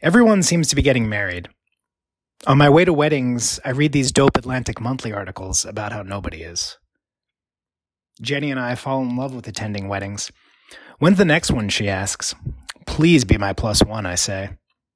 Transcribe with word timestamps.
Everyone 0.00 0.44
seems 0.44 0.68
to 0.68 0.76
be 0.76 0.82
getting 0.82 1.08
married. 1.08 1.48
On 2.46 2.56
my 2.56 2.70
way 2.70 2.84
to 2.84 2.92
weddings, 2.92 3.58
I 3.64 3.70
read 3.70 3.90
these 3.90 4.12
dope 4.12 4.36
Atlantic 4.36 4.80
Monthly 4.80 5.12
articles 5.12 5.64
about 5.64 5.90
how 5.90 6.02
nobody 6.02 6.42
is. 6.42 6.78
Jenny 8.20 8.52
and 8.52 8.60
I 8.60 8.76
fall 8.76 9.02
in 9.02 9.16
love 9.16 9.34
with 9.34 9.48
attending 9.48 9.88
weddings. 9.88 10.30
When's 11.00 11.18
the 11.18 11.24
next 11.24 11.50
one? 11.50 11.68
She 11.68 11.88
asks. 11.88 12.36
Please 12.86 13.24
be 13.24 13.38
my 13.38 13.52
plus 13.52 13.82
one, 13.82 14.06
I 14.06 14.14
say. 14.14 14.50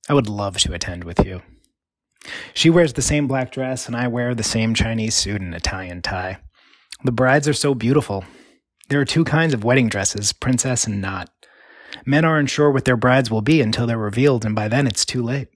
I 0.08 0.14
would 0.14 0.28
love 0.28 0.58
to 0.58 0.72
attend 0.72 1.02
with 1.02 1.26
you. 1.26 1.42
She 2.54 2.70
wears 2.70 2.92
the 2.92 3.02
same 3.02 3.26
black 3.26 3.50
dress, 3.50 3.88
and 3.88 3.96
I 3.96 4.06
wear 4.06 4.36
the 4.36 4.44
same 4.44 4.72
Chinese 4.72 5.16
suit 5.16 5.40
and 5.40 5.52
Italian 5.52 6.02
tie. 6.02 6.38
The 7.02 7.10
brides 7.10 7.48
are 7.48 7.52
so 7.52 7.74
beautiful. 7.74 8.24
There 8.88 9.00
are 9.00 9.04
two 9.04 9.24
kinds 9.24 9.52
of 9.52 9.64
wedding 9.64 9.88
dresses 9.88 10.32
princess 10.32 10.86
and 10.86 11.00
not. 11.00 11.28
Men 12.04 12.24
aren't 12.24 12.50
sure 12.50 12.70
what 12.70 12.84
their 12.84 12.96
brides 12.96 13.30
will 13.30 13.42
be 13.42 13.60
until 13.60 13.86
they're 13.86 13.98
revealed, 13.98 14.44
and 14.44 14.54
by 14.54 14.68
then 14.68 14.86
it's 14.86 15.04
too 15.04 15.22
late. 15.22 15.48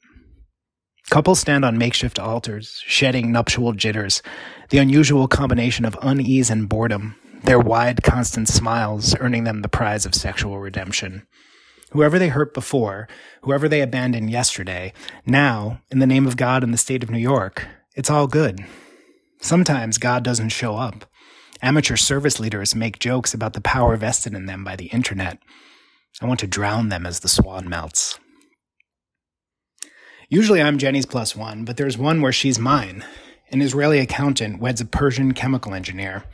Couples 1.11 1.39
stand 1.39 1.65
on 1.65 1.79
makeshift 1.79 2.19
altars, 2.19 2.83
shedding 2.85 3.31
nuptial 3.31 3.73
jitters, 3.73 4.23
the 4.71 4.79
unusual 4.79 5.29
combination 5.29 5.85
of 5.85 5.97
unease 6.03 6.51
and 6.51 6.69
boredom, 6.69 7.15
their 7.45 7.61
wide, 7.61 8.03
constant 8.03 8.49
smiles 8.49 9.15
earning 9.21 9.45
them 9.45 9.63
the 9.63 9.69
prize 9.69 10.05
of 10.05 10.15
sexual 10.15 10.59
redemption. 10.59 11.27
Whoever 11.93 12.19
they 12.19 12.29
hurt 12.29 12.53
before, 12.53 13.09
whoever 13.43 13.69
they 13.69 13.81
abandoned 13.81 14.31
yesterday, 14.31 14.93
now, 15.25 15.81
in 15.91 16.01
the 16.01 16.07
name 16.07 16.27
of 16.27 16.37
God 16.37 16.65
and 16.65 16.75
the 16.75 16.79
state 16.79 17.05
of 17.05 17.11
New 17.11 17.19
York, 17.19 17.67
it's 17.95 18.11
all 18.11 18.27
good. 18.27 18.65
Sometimes 19.41 19.99
God 19.99 20.25
doesn't 20.25 20.49
show 20.49 20.77
up. 20.77 21.05
Amateur 21.63 21.97
service 21.97 22.41
leaders 22.41 22.75
make 22.75 22.99
jokes 22.99 23.33
about 23.33 23.53
the 23.53 23.61
power 23.61 23.97
vested 23.97 24.35
in 24.35 24.47
them 24.47 24.65
by 24.65 24.75
the 24.75 24.87
internet. 24.87 25.39
I 26.21 26.27
want 26.27 26.41
to 26.41 26.47
drown 26.47 26.89
them 26.89 27.05
as 27.05 27.21
the 27.21 27.29
swan 27.29 27.69
melts. 27.69 28.19
Usually 30.29 30.63
I'm 30.63 30.79
Jenny's 30.79 31.07
plus 31.07 31.37
one, 31.37 31.65
but 31.65 31.77
there's 31.77 31.99
one 31.99 32.21
where 32.21 32.33
she's 32.33 32.59
mine. 32.59 33.05
An 33.51 33.61
Israeli 33.61 33.99
accountant 33.99 34.59
weds 34.59 34.81
a 34.81 34.87
Persian 34.87 35.35
chemical 35.35 35.75
engineer. 35.75 36.25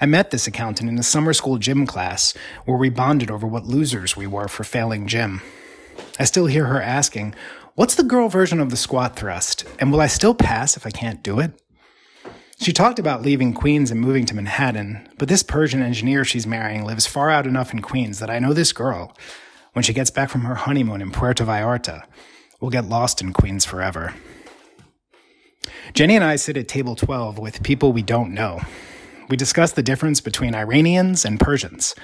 I 0.00 0.06
met 0.06 0.30
this 0.30 0.46
accountant 0.46 0.90
in 0.90 0.98
a 0.98 1.02
summer 1.04 1.32
school 1.32 1.58
gym 1.58 1.86
class 1.86 2.34
where 2.64 2.76
we 2.76 2.90
bonded 2.90 3.30
over 3.30 3.46
what 3.46 3.64
losers 3.64 4.16
we 4.16 4.26
were 4.26 4.48
for 4.48 4.64
failing 4.64 5.06
gym. 5.06 5.40
I 6.18 6.24
still 6.24 6.46
hear 6.46 6.66
her 6.66 6.82
asking, 6.82 7.34
What's 7.76 7.94
the 7.94 8.02
girl 8.02 8.28
version 8.28 8.60
of 8.60 8.70
the 8.70 8.76
squat 8.76 9.16
thrust? 9.16 9.64
And 9.78 9.90
will 9.90 10.00
I 10.00 10.06
still 10.06 10.34
pass 10.34 10.76
if 10.76 10.86
I 10.86 10.90
can't 10.90 11.22
do 11.22 11.40
it? 11.40 11.60
She 12.60 12.72
talked 12.72 12.98
about 12.98 13.22
leaving 13.22 13.52
Queens 13.52 13.90
and 13.90 14.00
moving 14.00 14.24
to 14.26 14.34
Manhattan, 14.34 15.08
but 15.18 15.28
this 15.28 15.42
Persian 15.42 15.82
engineer 15.82 16.24
she's 16.24 16.46
marrying 16.46 16.84
lives 16.84 17.06
far 17.06 17.30
out 17.30 17.46
enough 17.46 17.72
in 17.72 17.82
Queens 17.82 18.20
that 18.20 18.30
I 18.30 18.38
know 18.38 18.52
this 18.52 18.72
girl, 18.72 19.14
when 19.72 19.82
she 19.82 19.92
gets 19.92 20.10
back 20.10 20.30
from 20.30 20.42
her 20.42 20.54
honeymoon 20.54 21.02
in 21.02 21.10
Puerto 21.10 21.44
Vallarta, 21.44 22.04
will 22.60 22.70
get 22.70 22.88
lost 22.88 23.20
in 23.20 23.32
Queens 23.32 23.64
forever. 23.64 24.14
Jenny 25.92 26.14
and 26.14 26.24
I 26.24 26.36
sit 26.36 26.56
at 26.56 26.68
table 26.68 26.96
12 26.96 27.38
with 27.38 27.62
people 27.62 27.92
we 27.92 28.02
don't 28.02 28.32
know. 28.32 28.60
We 29.28 29.36
discuss 29.36 29.72
the 29.72 29.82
difference 29.82 30.20
between 30.20 30.54
Iranians 30.54 31.24
and 31.24 31.40
Persians. 31.40 31.94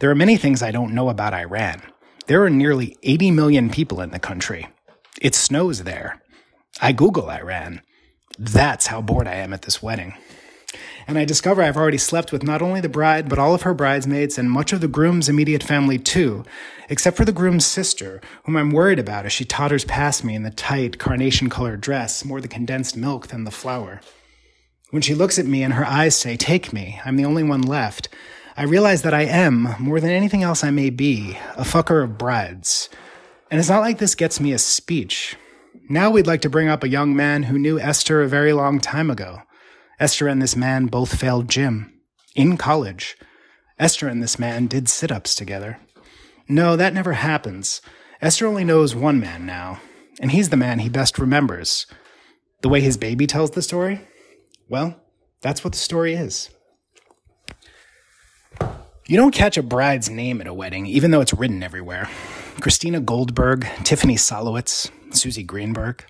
There 0.00 0.10
are 0.10 0.14
many 0.14 0.36
things 0.36 0.62
I 0.62 0.70
don't 0.70 0.94
know 0.94 1.08
about 1.08 1.34
Iran. 1.34 1.82
There 2.26 2.42
are 2.42 2.50
nearly 2.50 2.96
80 3.02 3.30
million 3.30 3.70
people 3.70 4.00
in 4.00 4.10
the 4.10 4.18
country. 4.18 4.68
It 5.20 5.34
snows 5.34 5.84
there. 5.84 6.22
I 6.80 6.92
Google 6.92 7.30
Iran. 7.30 7.80
That's 8.38 8.86
how 8.86 9.00
bored 9.00 9.28
I 9.28 9.34
am 9.34 9.52
at 9.52 9.62
this 9.62 9.82
wedding. 9.82 10.14
And 11.06 11.18
I 11.18 11.24
discover 11.24 11.62
I've 11.62 11.76
already 11.76 11.98
slept 11.98 12.32
with 12.32 12.42
not 12.42 12.62
only 12.62 12.80
the 12.80 12.88
bride, 12.88 13.28
but 13.28 13.38
all 13.38 13.54
of 13.54 13.62
her 13.62 13.74
bridesmaids 13.74 14.38
and 14.38 14.50
much 14.50 14.72
of 14.72 14.80
the 14.80 14.88
groom's 14.88 15.28
immediate 15.28 15.62
family 15.62 15.98
too, 15.98 16.44
except 16.88 17.16
for 17.16 17.24
the 17.24 17.32
groom's 17.32 17.66
sister, 17.66 18.20
whom 18.44 18.56
I'm 18.56 18.70
worried 18.70 18.98
about 18.98 19.26
as 19.26 19.32
she 19.32 19.44
totters 19.44 19.84
past 19.84 20.24
me 20.24 20.34
in 20.34 20.42
the 20.42 20.50
tight, 20.50 20.98
carnation 20.98 21.50
colored 21.50 21.80
dress, 21.80 22.24
more 22.24 22.40
the 22.40 22.48
condensed 22.48 22.96
milk 22.96 23.28
than 23.28 23.44
the 23.44 23.50
flour. 23.50 24.00
When 24.90 25.02
she 25.02 25.14
looks 25.14 25.38
at 25.38 25.46
me 25.46 25.62
and 25.62 25.74
her 25.74 25.86
eyes 25.86 26.16
say, 26.16 26.36
Take 26.36 26.72
me, 26.72 27.00
I'm 27.04 27.16
the 27.16 27.24
only 27.24 27.42
one 27.42 27.62
left, 27.62 28.08
I 28.56 28.62
realize 28.62 29.02
that 29.02 29.14
I 29.14 29.22
am, 29.22 29.74
more 29.80 30.00
than 30.00 30.10
anything 30.10 30.42
else 30.42 30.62
I 30.62 30.70
may 30.70 30.88
be, 30.88 31.36
a 31.56 31.64
fucker 31.64 32.04
of 32.04 32.16
brides. 32.16 32.88
And 33.50 33.58
it's 33.58 33.68
not 33.68 33.80
like 33.80 33.98
this 33.98 34.14
gets 34.14 34.40
me 34.40 34.52
a 34.52 34.58
speech. 34.58 35.36
Now 35.88 36.10
we'd 36.10 36.26
like 36.26 36.40
to 36.42 36.50
bring 36.50 36.68
up 36.68 36.82
a 36.82 36.88
young 36.88 37.14
man 37.14 37.42
who 37.44 37.58
knew 37.58 37.78
Esther 37.78 38.22
a 38.22 38.28
very 38.28 38.54
long 38.54 38.80
time 38.80 39.10
ago. 39.10 39.42
Esther 40.00 40.28
and 40.28 40.40
this 40.40 40.56
man 40.56 40.86
both 40.86 41.18
failed 41.18 41.50
gym. 41.50 41.92
In 42.34 42.56
college. 42.56 43.16
Esther 43.78 44.08
and 44.08 44.22
this 44.22 44.38
man 44.38 44.66
did 44.66 44.88
sit 44.88 45.12
ups 45.12 45.34
together. 45.34 45.78
No, 46.48 46.74
that 46.74 46.94
never 46.94 47.12
happens. 47.12 47.82
Esther 48.22 48.46
only 48.46 48.64
knows 48.64 48.94
one 48.94 49.20
man 49.20 49.44
now, 49.44 49.80
and 50.20 50.30
he's 50.30 50.48
the 50.48 50.56
man 50.56 50.78
he 50.78 50.88
best 50.88 51.18
remembers. 51.18 51.86
The 52.62 52.70
way 52.70 52.80
his 52.80 52.96
baby 52.96 53.26
tells 53.26 53.50
the 53.50 53.60
story? 53.60 54.00
Well, 54.70 54.98
that's 55.42 55.64
what 55.64 55.74
the 55.74 55.78
story 55.78 56.14
is. 56.14 56.48
You 59.06 59.18
don't 59.18 59.34
catch 59.34 59.58
a 59.58 59.62
bride's 59.62 60.08
name 60.08 60.40
at 60.40 60.46
a 60.46 60.54
wedding, 60.54 60.86
even 60.86 61.10
though 61.10 61.20
it's 61.20 61.34
written 61.34 61.62
everywhere. 61.62 62.08
Christina 62.60 63.00
Goldberg, 63.00 63.66
Tiffany 63.84 64.16
Solowitz, 64.16 64.90
Susie 65.10 65.42
Greenberg. 65.42 66.04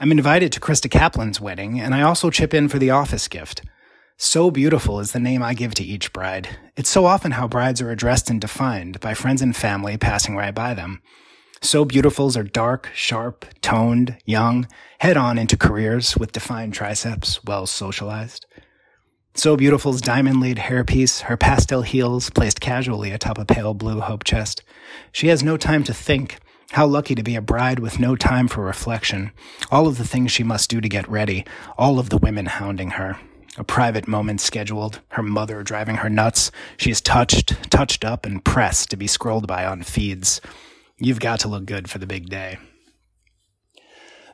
I'm 0.00 0.10
invited 0.10 0.52
to 0.52 0.60
Krista 0.60 0.90
Kaplan's 0.90 1.40
wedding, 1.40 1.80
and 1.80 1.94
I 1.94 2.02
also 2.02 2.30
chip 2.30 2.52
in 2.52 2.68
for 2.68 2.78
the 2.78 2.90
office 2.90 3.28
gift. 3.28 3.62
So 4.16 4.50
beautiful 4.50 5.00
is 5.00 5.12
the 5.12 5.20
name 5.20 5.42
I 5.42 5.54
give 5.54 5.74
to 5.74 5.84
each 5.84 6.12
bride. 6.12 6.48
It's 6.76 6.90
so 6.90 7.06
often 7.06 7.32
how 7.32 7.48
brides 7.48 7.80
are 7.80 7.90
addressed 7.90 8.30
and 8.30 8.40
defined 8.40 9.00
by 9.00 9.14
friends 9.14 9.42
and 9.42 9.56
family 9.56 9.96
passing 9.96 10.36
right 10.36 10.54
by 10.54 10.74
them. 10.74 11.02
So 11.62 11.84
beautifuls 11.84 12.36
are 12.36 12.44
dark, 12.44 12.90
sharp, 12.94 13.46
toned, 13.62 14.18
young, 14.26 14.68
head 14.98 15.16
on 15.16 15.38
into 15.38 15.56
careers 15.56 16.16
with 16.16 16.32
defined 16.32 16.74
triceps, 16.74 17.42
well 17.44 17.66
socialized. 17.66 18.46
So 19.36 19.56
Beautiful's 19.56 20.00
diamond 20.00 20.40
lead 20.40 20.58
hairpiece, 20.58 21.22
her 21.22 21.36
pastel 21.36 21.82
heels 21.82 22.30
placed 22.30 22.60
casually 22.60 23.10
atop 23.10 23.36
a 23.36 23.44
pale 23.44 23.74
blue 23.74 24.00
hope 24.00 24.22
chest. 24.22 24.62
She 25.10 25.26
has 25.26 25.42
no 25.42 25.56
time 25.56 25.82
to 25.84 25.92
think. 25.92 26.38
How 26.70 26.86
lucky 26.86 27.16
to 27.16 27.22
be 27.24 27.34
a 27.34 27.42
bride 27.42 27.80
with 27.80 27.98
no 27.98 28.14
time 28.14 28.46
for 28.46 28.64
reflection. 28.64 29.32
All 29.72 29.88
of 29.88 29.98
the 29.98 30.06
things 30.06 30.30
she 30.30 30.44
must 30.44 30.70
do 30.70 30.80
to 30.80 30.88
get 30.88 31.08
ready. 31.08 31.44
All 31.76 31.98
of 31.98 32.10
the 32.10 32.16
women 32.16 32.46
hounding 32.46 32.92
her. 32.92 33.18
A 33.58 33.64
private 33.64 34.06
moment 34.06 34.40
scheduled. 34.40 35.00
Her 35.08 35.22
mother 35.22 35.64
driving 35.64 35.96
her 35.96 36.08
nuts. 36.08 36.52
She 36.76 36.92
is 36.92 37.00
touched, 37.00 37.70
touched 37.70 38.04
up, 38.04 38.24
and 38.24 38.44
pressed 38.44 38.90
to 38.90 38.96
be 38.96 39.08
scrolled 39.08 39.48
by 39.48 39.66
on 39.66 39.82
feeds. 39.82 40.40
You've 40.98 41.20
got 41.20 41.40
to 41.40 41.48
look 41.48 41.66
good 41.66 41.90
for 41.90 41.98
the 41.98 42.06
big 42.06 42.28
day. 42.28 42.58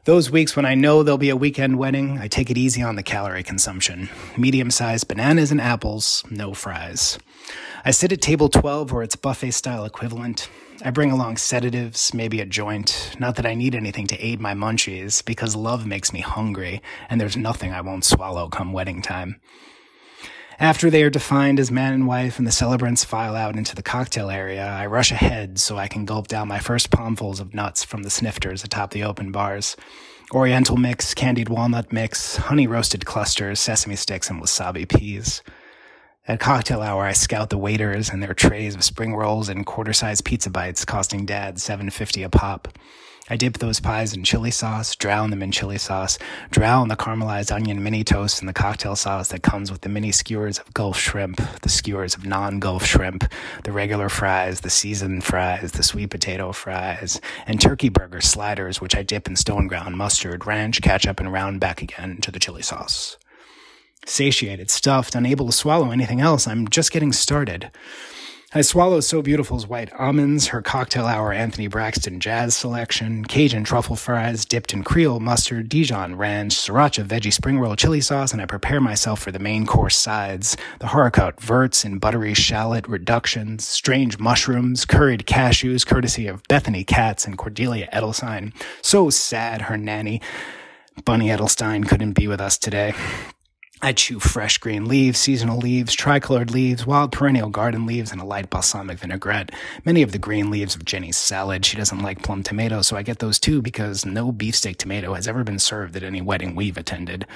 Those 0.04 0.30
weeks 0.30 0.56
when 0.56 0.64
I 0.64 0.74
know 0.74 1.02
there'll 1.02 1.18
be 1.18 1.28
a 1.28 1.36
weekend 1.36 1.76
wedding, 1.76 2.16
I 2.16 2.26
take 2.26 2.50
it 2.50 2.56
easy 2.56 2.82
on 2.82 2.96
the 2.96 3.02
calorie 3.02 3.42
consumption. 3.42 4.08
Medium 4.34 4.70
sized 4.70 5.08
bananas 5.08 5.50
and 5.50 5.60
apples, 5.60 6.24
no 6.30 6.54
fries. 6.54 7.18
I 7.84 7.90
sit 7.90 8.10
at 8.10 8.22
table 8.22 8.48
12 8.48 8.94
or 8.94 9.02
its 9.02 9.14
buffet 9.14 9.50
style 9.50 9.84
equivalent. 9.84 10.48
I 10.82 10.90
bring 10.90 11.10
along 11.10 11.36
sedatives, 11.36 12.14
maybe 12.14 12.40
a 12.40 12.46
joint. 12.46 13.14
Not 13.18 13.36
that 13.36 13.44
I 13.44 13.52
need 13.52 13.74
anything 13.74 14.06
to 14.06 14.24
aid 14.24 14.40
my 14.40 14.54
munchies, 14.54 15.22
because 15.22 15.54
love 15.54 15.86
makes 15.86 16.14
me 16.14 16.20
hungry, 16.20 16.80
and 17.10 17.20
there's 17.20 17.36
nothing 17.36 17.74
I 17.74 17.82
won't 17.82 18.06
swallow 18.06 18.48
come 18.48 18.72
wedding 18.72 19.02
time. 19.02 19.38
After 20.60 20.90
they 20.90 21.02
are 21.02 21.08
defined 21.08 21.58
as 21.58 21.70
man 21.70 21.94
and 21.94 22.06
wife 22.06 22.36
and 22.36 22.46
the 22.46 22.52
celebrants 22.52 23.02
file 23.02 23.34
out 23.34 23.56
into 23.56 23.74
the 23.74 23.82
cocktail 23.82 24.28
area, 24.28 24.66
I 24.66 24.84
rush 24.84 25.10
ahead 25.10 25.58
so 25.58 25.78
I 25.78 25.88
can 25.88 26.04
gulp 26.04 26.28
down 26.28 26.48
my 26.48 26.58
first 26.58 26.90
palmfuls 26.90 27.40
of 27.40 27.54
nuts 27.54 27.82
from 27.82 28.02
the 28.02 28.10
snifters 28.10 28.62
atop 28.62 28.90
the 28.90 29.02
open 29.02 29.32
bars. 29.32 29.74
Oriental 30.32 30.76
mix, 30.76 31.14
candied 31.14 31.48
walnut 31.48 31.94
mix, 31.94 32.36
honey 32.36 32.66
roasted 32.66 33.06
clusters, 33.06 33.58
sesame 33.58 33.96
sticks, 33.96 34.28
and 34.28 34.42
wasabi 34.42 34.86
peas. 34.86 35.42
At 36.28 36.40
cocktail 36.40 36.82
hour, 36.82 37.04
I 37.04 37.12
scout 37.12 37.48
the 37.48 37.56
waiters 37.56 38.10
and 38.10 38.22
their 38.22 38.34
trays 38.34 38.74
of 38.74 38.84
spring 38.84 39.16
rolls 39.16 39.48
and 39.48 39.64
quarter-sized 39.64 40.26
pizza 40.26 40.50
bites 40.50 40.84
costing 40.84 41.24
dad 41.24 41.56
7.50 41.56 42.26
a 42.26 42.28
pop. 42.28 42.68
I 43.32 43.36
dip 43.36 43.58
those 43.58 43.78
pies 43.78 44.12
in 44.12 44.24
chili 44.24 44.50
sauce, 44.50 44.96
drown 44.96 45.30
them 45.30 45.40
in 45.40 45.52
chili 45.52 45.78
sauce, 45.78 46.18
drown 46.50 46.88
the 46.88 46.96
caramelized 46.96 47.54
onion 47.54 47.80
mini 47.80 48.02
toast 48.02 48.40
in 48.40 48.48
the 48.48 48.52
cocktail 48.52 48.96
sauce 48.96 49.28
that 49.28 49.44
comes 49.44 49.70
with 49.70 49.82
the 49.82 49.88
mini 49.88 50.10
skewers 50.10 50.58
of 50.58 50.74
Gulf 50.74 50.98
shrimp, 50.98 51.40
the 51.62 51.68
skewers 51.68 52.16
of 52.16 52.26
non-Gulf 52.26 52.84
shrimp, 52.84 53.22
the 53.62 53.70
regular 53.70 54.08
fries, 54.08 54.62
the 54.62 54.68
seasoned 54.68 55.22
fries, 55.22 55.70
the 55.70 55.84
sweet 55.84 56.10
potato 56.10 56.50
fries, 56.50 57.20
and 57.46 57.60
turkey 57.60 57.88
burger 57.88 58.20
sliders, 58.20 58.80
which 58.80 58.96
I 58.96 59.04
dip 59.04 59.28
in 59.28 59.36
stone 59.36 59.68
ground 59.68 59.96
mustard, 59.96 60.44
ranch, 60.44 60.82
ketchup, 60.82 61.20
and 61.20 61.32
round 61.32 61.60
back 61.60 61.82
again 61.82 62.16
to 62.22 62.32
the 62.32 62.40
chili 62.40 62.62
sauce. 62.62 63.16
Satiated, 64.06 64.70
stuffed, 64.70 65.14
unable 65.14 65.46
to 65.46 65.52
swallow 65.52 65.92
anything 65.92 66.20
else, 66.20 66.48
I'm 66.48 66.66
just 66.66 66.90
getting 66.90 67.12
started. 67.12 67.70
I 68.52 68.62
swallow 68.62 68.98
So 68.98 69.22
Beautiful's 69.22 69.68
white 69.68 69.92
almonds, 69.92 70.48
her 70.48 70.60
cocktail 70.60 71.06
hour 71.06 71.32
Anthony 71.32 71.68
Braxton 71.68 72.18
jazz 72.18 72.56
selection, 72.56 73.24
Cajun 73.24 73.62
truffle 73.62 73.94
fries 73.94 74.44
dipped 74.44 74.72
in 74.72 74.82
Creole 74.82 75.20
mustard, 75.20 75.68
Dijon 75.68 76.16
ranch, 76.16 76.56
sriracha 76.56 77.06
veggie 77.06 77.32
spring 77.32 77.60
roll 77.60 77.76
chili 77.76 78.00
sauce, 78.00 78.32
and 78.32 78.42
I 78.42 78.46
prepare 78.46 78.80
myself 78.80 79.20
for 79.20 79.30
the 79.30 79.38
main 79.38 79.66
course 79.66 79.96
sides. 79.96 80.56
The 80.80 80.88
haricot 80.88 81.38
verts 81.38 81.84
and 81.84 82.00
buttery 82.00 82.34
shallot 82.34 82.88
reductions, 82.88 83.68
strange 83.68 84.18
mushrooms, 84.18 84.84
curried 84.84 85.26
cashews, 85.26 85.86
courtesy 85.86 86.26
of 86.26 86.42
Bethany 86.48 86.82
Katz 86.82 87.26
and 87.26 87.38
Cordelia 87.38 87.88
Edelstein. 87.92 88.52
So 88.82 89.10
sad 89.10 89.62
her 89.62 89.76
nanny, 89.76 90.20
Bunny 91.04 91.28
Edelstein, 91.28 91.88
couldn't 91.88 92.14
be 92.14 92.26
with 92.26 92.40
us 92.40 92.58
today. 92.58 92.94
I 93.82 93.94
chew 93.94 94.20
fresh 94.20 94.58
green 94.58 94.84
leaves, 94.84 95.18
seasonal 95.18 95.56
leaves, 95.56 95.94
tricolored 95.94 96.50
leaves, 96.50 96.86
wild 96.86 97.12
perennial 97.12 97.48
garden 97.48 97.86
leaves, 97.86 98.12
and 98.12 98.20
a 98.20 98.26
light 98.26 98.50
balsamic 98.50 98.98
vinaigrette. 98.98 99.52
Many 99.86 100.02
of 100.02 100.12
the 100.12 100.18
green 100.18 100.50
leaves 100.50 100.76
of 100.76 100.84
Jenny's 100.84 101.16
salad. 101.16 101.64
She 101.64 101.78
doesn't 101.78 102.02
like 102.02 102.22
plum 102.22 102.42
tomatoes, 102.42 102.88
so 102.88 102.98
I 102.98 103.02
get 103.02 103.20
those 103.20 103.38
too 103.38 103.62
because 103.62 104.04
no 104.04 104.32
beefsteak 104.32 104.76
tomato 104.76 105.14
has 105.14 105.26
ever 105.26 105.44
been 105.44 105.58
served 105.58 105.96
at 105.96 106.02
any 106.02 106.20
wedding 106.20 106.54
we've 106.54 106.76
attended. 106.76 107.26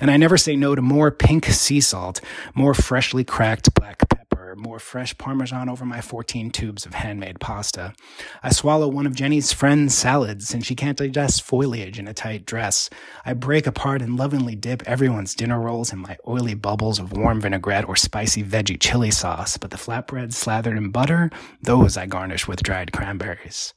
And 0.00 0.08
I 0.08 0.16
never 0.16 0.38
say 0.38 0.54
no 0.54 0.76
to 0.76 0.82
more 0.82 1.10
pink 1.10 1.46
sea 1.46 1.80
salt, 1.80 2.20
more 2.54 2.74
freshly 2.74 3.24
cracked 3.24 3.74
black 3.74 4.08
pepper 4.08 4.17
more 4.58 4.78
fresh 4.78 5.16
Parmesan 5.16 5.68
over 5.68 5.84
my 5.84 6.00
14 6.00 6.50
tubes 6.50 6.84
of 6.84 6.94
handmade 6.94 7.40
pasta. 7.40 7.94
I 8.42 8.50
swallow 8.50 8.88
one 8.88 9.06
of 9.06 9.14
Jenny's 9.14 9.52
friend's 9.52 9.94
salads 9.94 10.48
since 10.48 10.66
she 10.66 10.74
can't 10.74 10.98
digest 10.98 11.42
foliage 11.42 11.98
in 11.98 12.08
a 12.08 12.14
tight 12.14 12.44
dress. 12.44 12.90
I 13.24 13.34
break 13.34 13.66
apart 13.66 14.02
and 14.02 14.16
lovingly 14.16 14.56
dip 14.56 14.82
everyone's 14.86 15.34
dinner 15.34 15.60
rolls 15.60 15.92
in 15.92 15.98
my 15.98 16.16
oily 16.26 16.54
bubbles 16.54 16.98
of 16.98 17.16
warm 17.16 17.40
vinaigrette 17.40 17.88
or 17.88 17.96
spicy 17.96 18.42
veggie 18.42 18.80
chili 18.80 19.10
sauce, 19.10 19.56
but 19.56 19.70
the 19.70 19.76
flatbreads 19.76 20.34
slathered 20.34 20.76
in 20.76 20.90
butter, 20.90 21.30
those 21.62 21.96
I 21.96 22.06
garnish 22.06 22.46
with 22.46 22.62
dried 22.62 22.92
cranberries. 22.92 23.74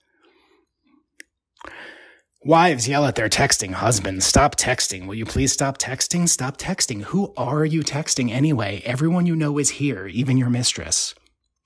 Wives 2.44 2.88
yell 2.88 3.06
at 3.06 3.14
their 3.14 3.30
texting 3.30 3.74
husbands, 3.74 4.26
Stop 4.26 4.56
texting. 4.56 5.06
Will 5.06 5.14
you 5.14 5.26
please 5.26 5.52
stop 5.52 5.78
texting? 5.78 6.28
Stop 6.28 6.58
texting. 6.58 7.04
Who 7.04 7.36
are 7.38 7.64
you 7.64 7.84
texting 7.84 8.32
anyway? 8.32 8.82
Everyone 8.84 9.28
you 9.28 9.36
know 9.36 9.60
is 9.60 9.70
here, 9.70 10.08
even 10.08 10.38
your 10.38 10.50
mistress. 10.50 11.14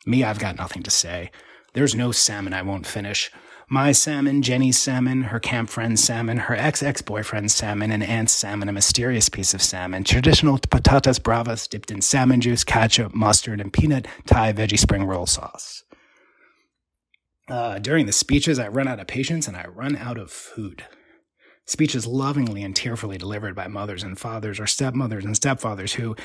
Me, 0.05 0.21
I've 0.25 0.37
got 0.37 0.57
nothing 0.57 0.83
to 0.83 0.91
say. 0.91 1.31
There's 1.71 1.95
no 1.95 2.11
salmon 2.11 2.51
I 2.51 2.61
won't 2.61 2.85
finish. 2.85 3.31
My 3.69 3.93
salmon, 3.93 4.41
Jenny's 4.41 4.77
salmon, 4.77 5.23
her 5.23 5.39
camp 5.39 5.69
friend's 5.69 6.03
salmon, 6.03 6.39
her 6.39 6.55
ex 6.55 6.83
ex 6.83 7.01
boyfriend's 7.01 7.55
salmon, 7.55 7.89
and 7.89 8.03
aunt's 8.03 8.33
salmon, 8.33 8.67
a 8.67 8.73
mysterious 8.73 9.29
piece 9.29 9.53
of 9.53 9.61
salmon, 9.61 10.03
traditional 10.03 10.57
patatas 10.59 11.23
bravas 11.23 11.69
dipped 11.69 11.89
in 11.89 12.01
salmon 12.01 12.41
juice, 12.41 12.65
ketchup, 12.65 13.15
mustard, 13.15 13.61
and 13.61 13.71
peanut 13.71 14.09
Thai 14.27 14.51
veggie 14.51 14.77
spring 14.77 15.05
roll 15.05 15.25
sauce. 15.25 15.84
Uh, 17.47 17.77
during 17.77 18.07
the 18.07 18.11
speeches, 18.11 18.57
I 18.57 18.67
run 18.69 18.87
out 18.87 18.99
of 18.99 19.05
patience 19.05 19.47
and 19.47 19.55
I 19.55 19.65
run 19.67 19.95
out 19.95 20.17
of 20.17 20.31
food. 20.31 20.83
Speeches 21.67 22.05
lovingly 22.05 22.63
and 22.63 22.75
tearfully 22.75 23.17
delivered 23.17 23.55
by 23.55 23.67
mothers 23.67 24.03
and 24.03 24.19
fathers 24.19 24.59
or 24.59 24.67
stepmothers 24.67 25.25
and 25.25 25.35
stepfathers 25.35 25.93
who, 25.93 26.15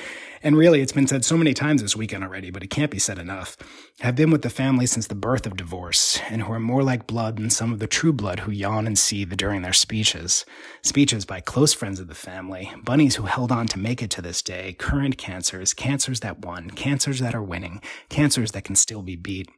and 0.42 0.56
really 0.56 0.80
it's 0.80 0.92
been 0.92 1.06
said 1.06 1.24
so 1.24 1.36
many 1.36 1.54
times 1.54 1.80
this 1.80 1.96
weekend 1.96 2.24
already, 2.24 2.50
but 2.50 2.62
it 2.62 2.68
can't 2.68 2.90
be 2.90 2.98
said 2.98 3.18
enough, 3.18 3.56
have 4.00 4.14
been 4.14 4.30
with 4.30 4.42
the 4.42 4.50
family 4.50 4.84
since 4.84 5.06
the 5.06 5.14
birth 5.14 5.46
of 5.46 5.56
divorce 5.56 6.18
and 6.28 6.42
who 6.42 6.52
are 6.52 6.60
more 6.60 6.82
like 6.82 7.06
blood 7.06 7.38
than 7.38 7.48
some 7.48 7.72
of 7.72 7.78
the 7.78 7.86
true 7.86 8.12
blood 8.12 8.40
who 8.40 8.50
yawn 8.50 8.86
and 8.86 8.98
seethe 8.98 9.34
during 9.36 9.62
their 9.62 9.72
speeches. 9.74 10.44
Speeches 10.82 11.24
by 11.24 11.40
close 11.40 11.72
friends 11.72 12.00
of 12.00 12.08
the 12.08 12.14
family, 12.14 12.72
bunnies 12.82 13.16
who 13.16 13.24
held 13.24 13.50
on 13.50 13.66
to 13.66 13.78
make 13.78 14.02
it 14.02 14.10
to 14.10 14.22
this 14.22 14.42
day, 14.42 14.74
current 14.74 15.16
cancers, 15.16 15.72
cancers 15.74 16.20
that 16.20 16.40
won, 16.40 16.70
cancers 16.70 17.18
that 17.20 17.34
are 17.34 17.42
winning, 17.42 17.80
cancers 18.10 18.52
that 18.52 18.64
can 18.64 18.76
still 18.76 19.02
be 19.02 19.16
beat. 19.16 19.48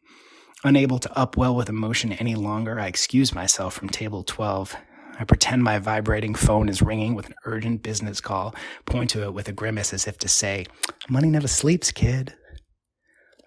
Unable 0.64 1.00
to 1.00 1.09
upwell 1.11 1.56
with 1.56 1.69
emotion 1.69 2.12
any 2.12 2.37
longer, 2.37 2.79
I 2.79 2.87
excuse 2.87 3.35
myself 3.35 3.75
from 3.75 3.88
table 3.88 4.23
12. 4.23 4.76
I 5.19 5.25
pretend 5.25 5.64
my 5.64 5.81
vibrating 5.81 6.37
phone 6.37 6.69
is 6.69 6.81
ringing 6.81 7.14
with 7.14 7.26
an 7.26 7.35
urgent 7.44 7.82
business 7.82 8.20
call, 8.20 8.55
point 8.87 9.11
to 9.11 9.25
it 9.25 9.35
with 9.35 9.49
a 9.49 9.53
grimace 9.53 9.93
as 9.93 10.06
if 10.06 10.19
to 10.19 10.29
say, 10.29 10.67
Money 11.09 11.31
never 11.31 11.49
sleeps, 11.49 11.91
kid. 11.91 12.35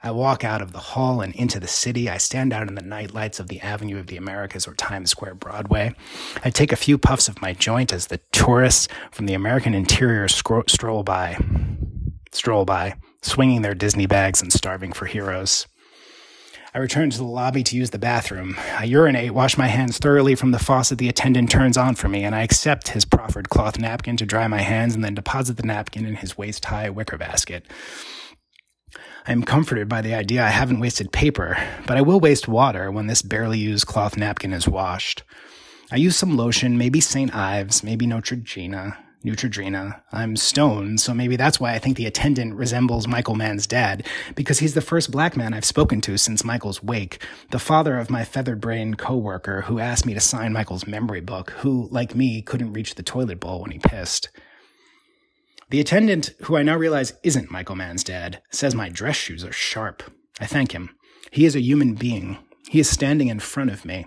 I 0.03 0.11
walk 0.11 0.43
out 0.43 0.61
of 0.61 0.73
the 0.73 0.79
hall 0.79 1.21
and 1.21 1.33
into 1.35 1.57
the 1.57 1.67
city. 1.67 2.09
I 2.09 2.17
stand 2.17 2.51
out 2.51 2.67
in 2.67 2.75
the 2.75 2.81
night 2.81 3.13
lights 3.13 3.39
of 3.39 3.47
the 3.47 3.61
Avenue 3.61 3.97
of 3.97 4.07
the 4.07 4.17
Americas 4.17 4.67
or 4.67 4.75
Times 4.75 5.09
Square 5.09 5.35
Broadway. 5.35 5.95
I 6.43 6.49
take 6.49 6.73
a 6.73 6.77
few 6.77 6.97
puffs 6.97 7.29
of 7.29 7.41
my 7.41 7.53
joint 7.53 7.93
as 7.93 8.07
the 8.07 8.19
tourists 8.33 8.89
from 9.11 9.25
the 9.25 9.33
American 9.33 9.73
interior 9.73 10.27
scro- 10.27 10.65
stroll 10.67 11.03
by, 11.03 11.39
stroll 12.33 12.65
by, 12.65 12.95
swinging 13.21 13.61
their 13.61 13.73
Disney 13.73 14.05
bags 14.05 14.41
and 14.41 14.51
starving 14.51 14.91
for 14.91 15.05
heroes. 15.05 15.65
I 16.75 16.79
return 16.79 17.09
to 17.09 17.17
the 17.17 17.23
lobby 17.23 17.63
to 17.63 17.77
use 17.77 17.91
the 17.91 17.97
bathroom. 17.97 18.57
I 18.77 18.83
urinate, 18.83 19.33
wash 19.33 19.57
my 19.57 19.67
hands 19.67 19.97
thoroughly 19.97 20.35
from 20.35 20.51
the 20.51 20.59
faucet 20.59 20.97
the 20.97 21.07
attendant 21.07 21.49
turns 21.49 21.77
on 21.77 21.95
for 21.95 22.09
me, 22.09 22.25
and 22.25 22.35
I 22.35 22.41
accept 22.41 22.89
his 22.89 23.05
proffered 23.05 23.47
cloth 23.47 23.79
napkin 23.79 24.17
to 24.17 24.25
dry 24.25 24.45
my 24.49 24.59
hands 24.59 24.93
and 24.93 25.01
then 25.01 25.15
deposit 25.15 25.55
the 25.55 25.63
napkin 25.63 26.05
in 26.05 26.17
his 26.17 26.37
waist 26.37 26.65
high 26.65 26.89
wicker 26.89 27.17
basket. 27.17 27.65
I 29.25 29.31
am 29.31 29.43
comforted 29.43 29.87
by 29.87 30.01
the 30.01 30.13
idea 30.13 30.43
I 30.43 30.49
haven't 30.49 30.81
wasted 30.81 31.13
paper, 31.13 31.57
but 31.87 31.95
I 31.95 32.01
will 32.01 32.19
waste 32.19 32.49
water 32.49 32.91
when 32.91 33.07
this 33.07 33.21
barely 33.21 33.57
used 33.57 33.87
cloth 33.87 34.17
napkin 34.17 34.51
is 34.51 34.67
washed. 34.67 35.23
I 35.93 35.95
use 35.95 36.17
some 36.17 36.35
lotion, 36.35 36.77
maybe 36.77 36.99
St. 36.99 37.33
Ives, 37.33 37.85
maybe 37.85 38.05
Neutrogena. 38.05 38.97
Neutrogena. 39.25 40.01
I'm 40.11 40.35
stoned, 40.35 41.01
so 41.01 41.13
maybe 41.13 41.35
that's 41.35 41.59
why 41.59 41.73
I 41.73 41.79
think 41.79 41.97
the 41.97 42.05
attendant 42.05 42.53
resembles 42.55 43.07
Michael 43.07 43.35
Mann's 43.35 43.65
dad, 43.65 44.05
because 44.35 44.59
he's 44.59 44.75
the 44.75 44.81
first 44.81 45.11
black 45.11 45.35
man 45.35 45.53
I've 45.53 45.65
spoken 45.65 45.99
to 46.01 46.17
since 46.17 46.43
Michael's 46.43 46.83
wake, 46.83 47.21
the 47.49 47.59
father 47.59 47.97
of 47.97 48.09
my 48.09 48.23
feathered 48.23 48.61
brained 48.61 48.97
coworker 48.97 49.61
who 49.63 49.79
asked 49.79 50.05
me 50.05 50.13
to 50.13 50.19
sign 50.19 50.53
Michael's 50.53 50.85
memory 50.85 51.21
book, 51.21 51.49
who, 51.51 51.87
like 51.91 52.15
me, 52.15 52.41
couldn't 52.41 52.73
reach 52.73 52.95
the 52.95 53.03
toilet 53.03 53.39
bowl 53.39 53.61
when 53.61 53.71
he 53.71 53.79
pissed. 53.79 54.29
The 55.71 55.79
attendant, 55.79 56.35
who 56.43 56.55
I 56.55 56.63
now 56.63 56.77
realize 56.77 57.13
isn't 57.23 57.49
Michael 57.49 57.75
Mann's 57.75 58.03
dad, 58.03 58.41
says 58.51 58.75
my 58.75 58.89
dress 58.89 59.15
shoes 59.15 59.43
are 59.43 59.51
sharp. 59.51 60.03
I 60.39 60.45
thank 60.45 60.73
him. 60.73 60.95
He 61.31 61.45
is 61.45 61.55
a 61.55 61.61
human 61.61 61.95
being. 61.95 62.37
He 62.69 62.79
is 62.79 62.89
standing 62.89 63.29
in 63.29 63.39
front 63.39 63.71
of 63.71 63.85
me. 63.85 64.05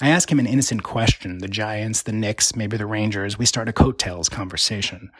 I 0.00 0.10
ask 0.10 0.30
him 0.30 0.38
an 0.38 0.46
innocent 0.46 0.84
question 0.84 1.38
the 1.38 1.48
Giants, 1.48 2.02
the 2.02 2.12
Knicks, 2.12 2.54
maybe 2.54 2.76
the 2.76 2.86
Rangers. 2.86 3.36
We 3.36 3.46
start 3.46 3.68
a 3.68 3.72
coattails 3.72 4.28
conversation. 4.28 5.10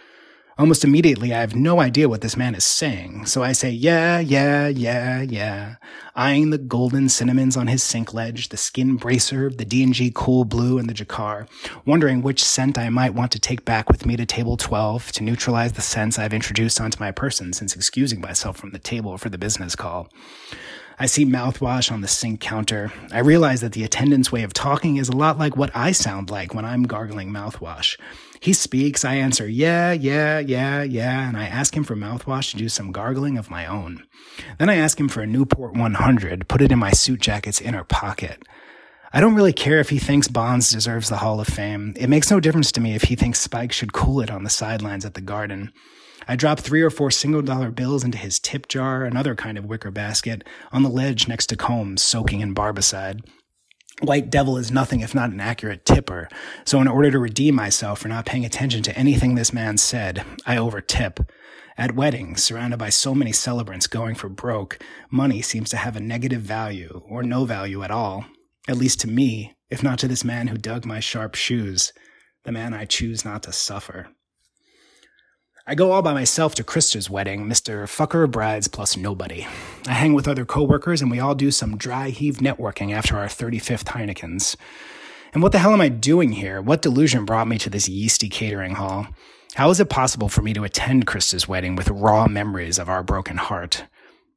Almost 0.56 0.84
immediately, 0.84 1.32
I 1.32 1.40
have 1.40 1.54
no 1.54 1.80
idea 1.80 2.08
what 2.08 2.20
this 2.20 2.36
man 2.36 2.54
is 2.56 2.64
saying, 2.64 3.26
so 3.26 3.44
I 3.44 3.52
say, 3.52 3.70
yeah, 3.70 4.18
yeah, 4.18 4.66
yeah, 4.66 5.20
yeah, 5.20 5.76
eyeing 6.16 6.50
the 6.50 6.58
golden 6.58 7.08
cinnamons 7.08 7.56
on 7.56 7.68
his 7.68 7.80
sink 7.80 8.12
ledge, 8.12 8.48
the 8.48 8.56
skin 8.56 8.96
bracer, 8.96 9.50
the 9.50 9.64
D&G 9.64 10.10
cool 10.16 10.44
blue, 10.44 10.78
and 10.78 10.88
the 10.88 10.94
Jacquard, 10.94 11.48
wondering 11.84 12.22
which 12.22 12.42
scent 12.42 12.76
I 12.76 12.88
might 12.88 13.14
want 13.14 13.30
to 13.32 13.38
take 13.38 13.64
back 13.64 13.88
with 13.88 14.04
me 14.04 14.16
to 14.16 14.26
table 14.26 14.56
12 14.56 15.12
to 15.12 15.22
neutralize 15.22 15.74
the 15.74 15.80
scents 15.80 16.18
I've 16.18 16.34
introduced 16.34 16.80
onto 16.80 16.98
my 16.98 17.12
person 17.12 17.52
since 17.52 17.76
excusing 17.76 18.20
myself 18.20 18.56
from 18.56 18.70
the 18.72 18.80
table 18.80 19.16
for 19.16 19.28
the 19.28 19.38
business 19.38 19.76
call. 19.76 20.08
I 21.00 21.06
see 21.06 21.24
mouthwash 21.24 21.92
on 21.92 22.00
the 22.00 22.08
sink 22.08 22.40
counter. 22.40 22.92
I 23.12 23.20
realize 23.20 23.60
that 23.60 23.72
the 23.72 23.84
attendant's 23.84 24.32
way 24.32 24.42
of 24.42 24.52
talking 24.52 24.96
is 24.96 25.08
a 25.08 25.16
lot 25.16 25.38
like 25.38 25.56
what 25.56 25.70
I 25.74 25.92
sound 25.92 26.28
like 26.28 26.54
when 26.54 26.64
I'm 26.64 26.82
gargling 26.82 27.30
mouthwash. 27.30 27.96
He 28.40 28.52
speaks, 28.52 29.04
I 29.04 29.14
answer, 29.14 29.48
yeah, 29.48 29.92
yeah, 29.92 30.40
yeah, 30.40 30.82
yeah, 30.82 31.28
and 31.28 31.36
I 31.36 31.46
ask 31.46 31.76
him 31.76 31.84
for 31.84 31.94
mouthwash 31.94 32.50
to 32.50 32.56
do 32.56 32.68
some 32.68 32.90
gargling 32.90 33.38
of 33.38 33.50
my 33.50 33.64
own. 33.66 34.04
Then 34.58 34.68
I 34.68 34.74
ask 34.74 34.98
him 34.98 35.08
for 35.08 35.22
a 35.22 35.26
Newport 35.26 35.74
100, 35.74 36.48
put 36.48 36.62
it 36.62 36.72
in 36.72 36.78
my 36.80 36.90
suit 36.90 37.20
jacket's 37.20 37.60
inner 37.60 37.84
pocket. 37.84 38.42
I 39.12 39.20
don't 39.20 39.36
really 39.36 39.52
care 39.52 39.78
if 39.78 39.90
he 39.90 39.98
thinks 39.98 40.28
Bonds 40.28 40.70
deserves 40.70 41.08
the 41.08 41.16
Hall 41.16 41.40
of 41.40 41.46
Fame. 41.46 41.94
It 41.96 42.08
makes 42.08 42.30
no 42.30 42.40
difference 42.40 42.72
to 42.72 42.80
me 42.80 42.94
if 42.94 43.04
he 43.04 43.16
thinks 43.16 43.40
Spike 43.40 43.72
should 43.72 43.92
cool 43.92 44.20
it 44.20 44.30
on 44.30 44.42
the 44.42 44.50
sidelines 44.50 45.04
at 45.04 45.14
the 45.14 45.20
Garden. 45.20 45.72
I 46.30 46.36
drop 46.36 46.60
three 46.60 46.82
or 46.82 46.90
four 46.90 47.10
single 47.10 47.40
dollar 47.40 47.70
bills 47.70 48.04
into 48.04 48.18
his 48.18 48.38
tip 48.38 48.68
jar, 48.68 49.02
another 49.04 49.34
kind 49.34 49.56
of 49.56 49.64
wicker 49.64 49.90
basket, 49.90 50.44
on 50.70 50.82
the 50.82 50.90
ledge 50.90 51.26
next 51.26 51.46
to 51.46 51.56
Combs, 51.56 52.02
soaking 52.02 52.40
in 52.40 52.54
barbicide. 52.54 53.26
White 54.02 54.28
Devil 54.28 54.58
is 54.58 54.70
nothing 54.70 55.00
if 55.00 55.14
not 55.14 55.30
an 55.30 55.40
accurate 55.40 55.86
tipper, 55.86 56.28
so 56.66 56.82
in 56.82 56.86
order 56.86 57.10
to 57.10 57.18
redeem 57.18 57.54
myself 57.54 58.00
for 58.00 58.08
not 58.08 58.26
paying 58.26 58.44
attention 58.44 58.82
to 58.82 58.96
anything 58.96 59.34
this 59.34 59.54
man 59.54 59.78
said, 59.78 60.22
I 60.44 60.56
overtip. 60.56 61.26
At 61.78 61.94
weddings, 61.96 62.44
surrounded 62.44 62.78
by 62.78 62.90
so 62.90 63.14
many 63.14 63.32
celebrants 63.32 63.86
going 63.86 64.14
for 64.14 64.28
broke, 64.28 64.78
money 65.10 65.40
seems 65.40 65.70
to 65.70 65.78
have 65.78 65.96
a 65.96 66.00
negative 66.00 66.42
value, 66.42 67.02
or 67.08 67.22
no 67.22 67.46
value 67.46 67.82
at 67.82 67.90
all. 67.90 68.26
At 68.68 68.76
least 68.76 69.00
to 69.00 69.08
me, 69.08 69.54
if 69.70 69.82
not 69.82 69.98
to 70.00 70.08
this 70.08 70.24
man 70.24 70.48
who 70.48 70.58
dug 70.58 70.84
my 70.84 71.00
sharp 71.00 71.34
shoes, 71.34 71.92
the 72.44 72.52
man 72.52 72.74
I 72.74 72.84
choose 72.84 73.24
not 73.24 73.42
to 73.44 73.52
suffer. 73.52 74.08
I 75.70 75.74
go 75.74 75.92
all 75.92 76.00
by 76.00 76.14
myself 76.14 76.54
to 76.54 76.64
Krista's 76.64 77.10
wedding, 77.10 77.44
Mr. 77.44 77.82
Fucker 77.82 78.28
Brides 78.30 78.68
plus 78.68 78.96
nobody. 78.96 79.46
I 79.86 79.92
hang 79.92 80.14
with 80.14 80.26
other 80.26 80.46
coworkers 80.46 81.02
and 81.02 81.10
we 81.10 81.20
all 81.20 81.34
do 81.34 81.50
some 81.50 81.76
dry 81.76 82.08
heave 82.08 82.38
networking 82.38 82.94
after 82.94 83.18
our 83.18 83.26
35th 83.26 83.84
Heinekens. 83.84 84.56
And 85.34 85.42
what 85.42 85.52
the 85.52 85.58
hell 85.58 85.74
am 85.74 85.82
I 85.82 85.90
doing 85.90 86.32
here? 86.32 86.62
What 86.62 86.80
delusion 86.80 87.26
brought 87.26 87.48
me 87.48 87.58
to 87.58 87.68
this 87.68 87.86
yeasty 87.86 88.30
catering 88.30 88.76
hall? 88.76 89.08
How 89.56 89.68
is 89.68 89.78
it 89.78 89.90
possible 89.90 90.30
for 90.30 90.40
me 90.40 90.54
to 90.54 90.64
attend 90.64 91.06
Krista's 91.06 91.46
wedding 91.46 91.76
with 91.76 91.90
raw 91.90 92.26
memories 92.28 92.78
of 92.78 92.88
our 92.88 93.02
broken 93.02 93.36
heart? 93.36 93.84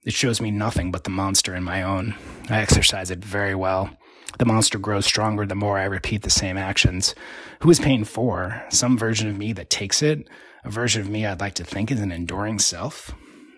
It 0.03 0.11
shows 0.11 0.41
me 0.41 0.51
nothing 0.51 0.91
but 0.91 1.05
the 1.05 1.11
monster 1.11 1.55
in 1.55 1.63
my 1.63 1.81
own. 1.81 2.13
I 2.49 2.59
exercise 2.59 3.09
it 3.09 3.23
very 3.23 3.55
well. 3.55 3.89
The 4.37 4.45
monster 4.45 4.79
grows 4.79 5.05
stronger 5.05 5.45
the 5.45 5.55
more 5.55 5.77
I 5.77 5.83
repeat 5.83 6.23
the 6.23 6.29
same 6.29 6.57
actions. 6.57 7.13
Who 7.61 7.69
is 7.69 7.79
pain 7.79 8.03
for? 8.03 8.63
Some 8.69 8.97
version 8.97 9.29
of 9.29 9.37
me 9.37 9.53
that 9.53 9.69
takes 9.69 10.01
it? 10.01 10.27
A 10.63 10.69
version 10.69 11.01
of 11.01 11.09
me 11.09 11.25
I'd 11.25 11.39
like 11.39 11.55
to 11.55 11.63
think 11.63 11.91
is 11.91 11.99
an 11.99 12.11
enduring 12.11 12.59
self? 12.59 13.13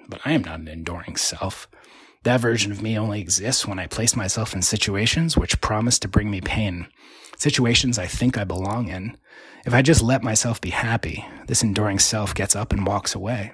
But 0.07 0.21
I 0.25 0.33
am 0.33 0.43
not 0.43 0.59
an 0.59 0.67
enduring 0.67 1.15
self. 1.15 1.67
That 2.23 2.39
version 2.39 2.71
of 2.71 2.81
me 2.81 2.97
only 2.97 3.19
exists 3.19 3.67
when 3.67 3.79
I 3.79 3.87
place 3.87 4.15
myself 4.15 4.53
in 4.53 4.61
situations 4.61 5.37
which 5.37 5.61
promise 5.61 5.99
to 5.99 6.07
bring 6.07 6.31
me 6.31 6.41
pain. 6.41 6.87
Situations 7.37 7.99
I 7.99 8.07
think 8.07 8.37
I 8.37 8.45
belong 8.45 8.87
in. 8.87 9.17
If 9.65 9.73
I 9.73 9.81
just 9.81 10.01
let 10.01 10.23
myself 10.23 10.61
be 10.61 10.69
happy, 10.69 11.25
this 11.47 11.63
enduring 11.63 11.99
self 11.99 12.33
gets 12.33 12.55
up 12.55 12.71
and 12.71 12.85
walks 12.85 13.15
away. 13.15 13.53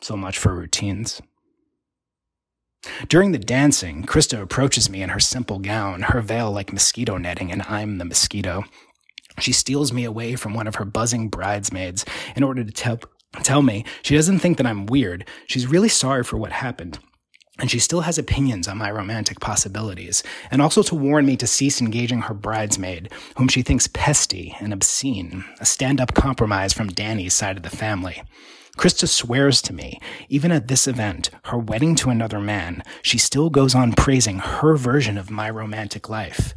So 0.00 0.16
much 0.16 0.38
for 0.38 0.54
routines. 0.54 1.22
During 3.08 3.32
the 3.32 3.38
dancing, 3.38 4.04
Krista 4.04 4.40
approaches 4.40 4.90
me 4.90 5.02
in 5.02 5.10
her 5.10 5.20
simple 5.20 5.58
gown, 5.58 6.02
her 6.02 6.20
veil 6.20 6.50
like 6.50 6.72
mosquito 6.72 7.16
netting, 7.16 7.52
and 7.52 7.62
I'm 7.62 7.98
the 7.98 8.04
mosquito. 8.04 8.64
She 9.38 9.52
steals 9.52 9.92
me 9.92 10.04
away 10.04 10.36
from 10.36 10.54
one 10.54 10.66
of 10.66 10.74
her 10.76 10.84
buzzing 10.84 11.28
bridesmaids 11.28 12.04
in 12.36 12.42
order 12.42 12.64
to 12.64 12.72
tell, 12.72 12.98
tell 13.42 13.62
me 13.62 13.84
she 14.02 14.16
doesn't 14.16 14.40
think 14.40 14.56
that 14.56 14.66
I'm 14.66 14.86
weird. 14.86 15.28
She's 15.46 15.66
really 15.66 15.88
sorry 15.88 16.24
for 16.24 16.36
what 16.36 16.52
happened. 16.52 16.98
And 17.58 17.70
she 17.70 17.78
still 17.78 18.00
has 18.00 18.18
opinions 18.18 18.66
on 18.66 18.78
my 18.78 18.90
romantic 18.90 19.38
possibilities, 19.38 20.22
and 20.50 20.62
also 20.62 20.82
to 20.84 20.94
warn 20.94 21.26
me 21.26 21.36
to 21.36 21.46
cease 21.46 21.80
engaging 21.80 22.22
her 22.22 22.34
bridesmaid, 22.34 23.12
whom 23.36 23.48
she 23.48 23.62
thinks 23.62 23.88
pesty 23.88 24.56
and 24.58 24.72
obscene, 24.72 25.44
a 25.60 25.66
stand 25.66 26.00
up 26.00 26.14
compromise 26.14 26.72
from 26.72 26.88
Danny's 26.88 27.34
side 27.34 27.58
of 27.58 27.62
the 27.62 27.70
family. 27.70 28.22
Krista 28.78 29.06
swears 29.06 29.60
to 29.62 29.74
me, 29.74 30.00
even 30.30 30.50
at 30.50 30.68
this 30.68 30.88
event, 30.88 31.28
her 31.44 31.58
wedding 31.58 31.94
to 31.96 32.08
another 32.08 32.40
man, 32.40 32.82
she 33.02 33.18
still 33.18 33.50
goes 33.50 33.74
on 33.74 33.92
praising 33.92 34.38
her 34.38 34.76
version 34.76 35.18
of 35.18 35.30
my 35.30 35.50
romantic 35.50 36.08
life. 36.08 36.54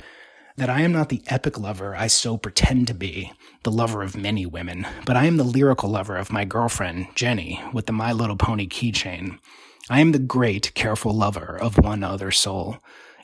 That 0.56 0.70
I 0.70 0.82
am 0.82 0.94
not 0.94 1.10
the 1.10 1.22
epic 1.28 1.60
lover 1.60 1.94
I 1.94 2.08
so 2.08 2.38
pretend 2.38 2.88
to 2.88 2.94
be, 2.94 3.34
the 3.64 3.72
lover 3.72 4.02
of 4.02 4.16
many 4.16 4.46
women, 4.46 4.88
but 5.06 5.18
I 5.18 5.26
am 5.26 5.36
the 5.36 5.44
lyrical 5.44 5.90
lover 5.90 6.16
of 6.16 6.32
my 6.32 6.46
girlfriend, 6.46 7.08
Jenny, 7.16 7.62
with 7.74 7.86
the 7.86 7.92
My 7.92 8.14
Little 8.14 8.38
Pony 8.38 8.66
keychain. 8.66 9.40
I 9.88 10.00
am 10.00 10.14
the 10.14 10.20
great, 10.20 10.74
careful 10.74 11.14
lover 11.14 11.60
of 11.62 11.78
one 11.78 12.04
other 12.04 12.32
soul. 12.32 12.78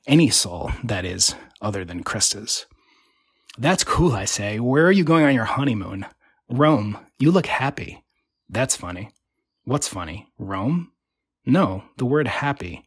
Any 0.06 0.30
soul, 0.30 0.72
that 0.84 1.06
is, 1.06 1.34
other 1.60 1.84
than 1.84 2.04
Krista's. 2.04 2.68
That's 3.58 3.84
cool, 3.84 4.14
I 4.14 4.26
say. 4.26 4.60
Where 4.60 4.86
are 4.86 4.92
you 4.92 5.04
going 5.04 5.26
on 5.26 5.34
your 5.34 5.46
honeymoon? 5.46 6.06
Rome. 6.50 7.00
You 7.18 7.32
look 7.32 7.48
happy. 7.48 8.04
That's 8.48 8.76
funny. 8.76 9.10
What's 9.64 9.88
funny? 9.88 10.28
Rome? 10.38 10.92
No, 11.46 11.84
the 11.98 12.06
word 12.06 12.28
happy. 12.28 12.86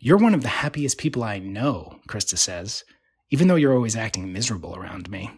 You're 0.00 0.16
one 0.16 0.32
of 0.32 0.42
the 0.42 0.48
happiest 0.48 0.96
people 0.96 1.22
I 1.22 1.38
know, 1.38 2.00
Krista 2.08 2.38
says, 2.38 2.84
even 3.28 3.48
though 3.48 3.56
you're 3.56 3.74
always 3.74 3.96
acting 3.96 4.32
miserable 4.32 4.74
around 4.74 5.10
me. 5.10 5.30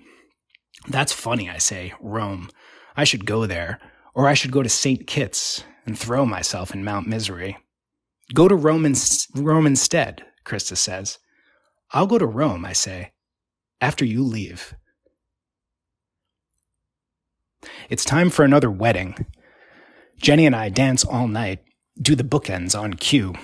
That's 0.88 1.12
funny, 1.12 1.50
I 1.50 1.58
say. 1.58 1.94
Rome. 2.00 2.48
I 2.96 3.02
should 3.02 3.26
go 3.26 3.46
there, 3.46 3.80
or 4.14 4.28
I 4.28 4.34
should 4.34 4.52
go 4.52 4.62
to 4.62 4.68
St. 4.68 5.06
Kitts 5.06 5.64
and 5.84 5.98
throw 5.98 6.24
myself 6.24 6.72
in 6.72 6.84
Mount 6.84 7.08
Misery. 7.08 7.56
Go 8.34 8.48
to 8.48 8.54
Rome, 8.54 8.92
Rome 9.34 9.66
instead, 9.66 10.24
Krista 10.44 10.76
says. 10.76 11.18
I'll 11.92 12.06
go 12.06 12.18
to 12.18 12.26
Rome, 12.26 12.64
I 12.64 12.72
say, 12.72 13.12
after 13.80 14.04
you 14.04 14.22
leave. 14.22 14.74
It's 17.90 18.04
time 18.04 18.30
for 18.30 18.44
another 18.44 18.70
wedding. 18.70 19.26
Jenny 20.16 20.46
and 20.46 20.56
I 20.56 20.68
dance 20.68 21.04
all 21.04 21.28
night, 21.28 21.60
do 22.00 22.14
the 22.14 22.24
bookends 22.24 22.78
on 22.78 22.94
cue. 22.94 23.34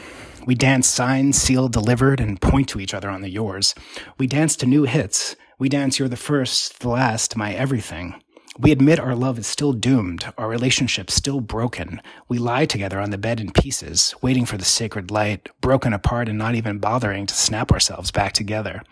We 0.46 0.54
dance 0.54 0.88
signed, 0.88 1.36
sealed, 1.36 1.72
delivered, 1.72 2.20
and 2.20 2.40
point 2.40 2.68
to 2.70 2.80
each 2.80 2.94
other 2.94 3.10
on 3.10 3.20
the 3.20 3.28
yours. 3.28 3.74
We 4.16 4.26
dance 4.26 4.56
to 4.56 4.66
new 4.66 4.84
hits. 4.84 5.36
We 5.58 5.68
dance 5.68 5.98
You're 5.98 6.08
the 6.08 6.16
First, 6.16 6.80
the 6.80 6.88
Last, 6.88 7.36
My 7.36 7.52
Everything. 7.52 8.22
We 8.60 8.72
admit 8.72 8.98
our 8.98 9.14
love 9.14 9.38
is 9.38 9.46
still 9.46 9.72
doomed, 9.72 10.32
our 10.36 10.48
relationship 10.48 11.12
still 11.12 11.40
broken. 11.40 12.02
We 12.28 12.38
lie 12.38 12.66
together 12.66 12.98
on 12.98 13.10
the 13.10 13.18
bed 13.18 13.38
in 13.38 13.52
pieces, 13.52 14.16
waiting 14.20 14.46
for 14.46 14.56
the 14.56 14.64
sacred 14.64 15.12
light, 15.12 15.48
broken 15.60 15.92
apart 15.92 16.28
and 16.28 16.36
not 16.36 16.56
even 16.56 16.78
bothering 16.78 17.26
to 17.26 17.34
snap 17.34 17.70
ourselves 17.70 18.10
back 18.10 18.32
together. 18.32 18.82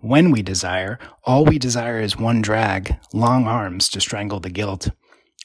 When 0.00 0.32
we 0.32 0.42
desire, 0.42 0.98
all 1.22 1.44
we 1.44 1.56
desire 1.58 2.00
is 2.00 2.18
one 2.18 2.42
drag, 2.42 2.96
long 3.12 3.46
arms 3.46 3.88
to 3.90 4.00
strangle 4.00 4.40
the 4.40 4.50
guilt. 4.50 4.90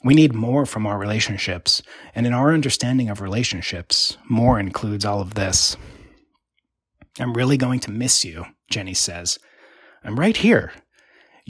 We 0.04 0.16
need 0.16 0.34
more 0.34 0.66
from 0.66 0.88
our 0.88 0.98
relationships, 0.98 1.84
and 2.16 2.26
in 2.26 2.34
our 2.34 2.54
understanding 2.54 3.10
of 3.10 3.22
relationships, 3.22 4.18
more 4.28 4.60
includes 4.60 5.06
all 5.06 5.22
of 5.22 5.36
this. 5.36 5.78
I'm 7.20 7.36
really 7.36 7.58
going 7.58 7.80
to 7.82 7.92
miss 7.92 8.26
you, 8.26 8.46
Jenny 8.72 8.96
says. 8.96 9.38
I'm 10.04 10.20
right 10.20 10.38
here. 10.38 10.72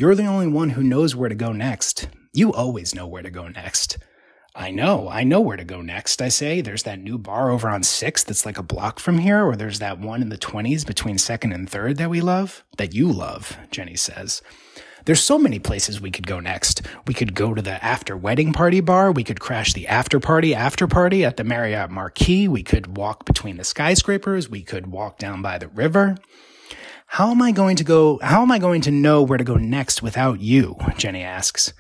You're 0.01 0.15
the 0.15 0.25
only 0.25 0.47
one 0.47 0.71
who 0.71 0.81
knows 0.81 1.15
where 1.15 1.29
to 1.29 1.35
go 1.35 1.51
next. 1.51 2.07
You 2.33 2.51
always 2.51 2.95
know 2.95 3.05
where 3.05 3.21
to 3.21 3.29
go 3.29 3.47
next. 3.49 3.99
I 4.55 4.71
know, 4.71 5.07
I 5.07 5.23
know 5.23 5.39
where 5.39 5.57
to 5.57 5.63
go 5.63 5.83
next, 5.83 6.23
I 6.23 6.29
say. 6.29 6.59
There's 6.59 6.81
that 6.81 6.97
new 6.97 7.19
bar 7.19 7.51
over 7.51 7.69
on 7.69 7.83
6th 7.83 8.25
that's 8.25 8.43
like 8.43 8.57
a 8.57 8.63
block 8.63 8.99
from 8.99 9.19
here, 9.19 9.45
or 9.45 9.55
there's 9.55 9.77
that 9.77 9.99
one 9.99 10.23
in 10.23 10.29
the 10.29 10.39
20s 10.39 10.87
between 10.87 11.17
2nd 11.17 11.53
and 11.53 11.69
3rd 11.69 11.97
that 11.97 12.09
we 12.09 12.19
love, 12.19 12.63
that 12.77 12.95
you 12.95 13.11
love, 13.11 13.55
Jenny 13.69 13.95
says. 13.95 14.41
There's 15.05 15.21
so 15.21 15.37
many 15.37 15.59
places 15.59 16.01
we 16.01 16.09
could 16.09 16.25
go 16.25 16.39
next. 16.39 16.81
We 17.05 17.13
could 17.13 17.35
go 17.35 17.53
to 17.53 17.61
the 17.61 17.83
after 17.85 18.17
wedding 18.17 18.53
party 18.53 18.81
bar. 18.81 19.11
We 19.11 19.23
could 19.23 19.39
crash 19.39 19.73
the 19.73 19.87
after 19.87 20.19
party 20.19 20.55
after 20.55 20.87
party 20.87 21.23
at 21.23 21.37
the 21.37 21.43
Marriott 21.43 21.91
Marquis. 21.91 22.47
We 22.47 22.63
could 22.63 22.97
walk 22.97 23.25
between 23.25 23.57
the 23.57 23.63
skyscrapers. 23.63 24.49
We 24.49 24.63
could 24.63 24.87
walk 24.87 25.19
down 25.19 25.43
by 25.43 25.59
the 25.59 25.67
river. 25.67 26.17
How 27.11 27.31
am 27.31 27.41
I 27.41 27.51
going 27.51 27.75
to 27.75 27.83
go? 27.83 28.19
How 28.21 28.41
am 28.41 28.51
I 28.51 28.59
going 28.59 28.81
to 28.81 28.91
know 28.91 29.21
where 29.21 29.37
to 29.37 29.43
go 29.43 29.55
next 29.55 30.01
without 30.01 30.39
you? 30.39 30.77
Jenny 30.97 31.23
asks. 31.23 31.73